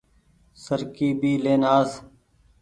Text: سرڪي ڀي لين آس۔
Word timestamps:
سرڪي 0.63 1.07
ڀي 1.19 1.33
لين 1.43 1.61
آس۔ 1.77 1.91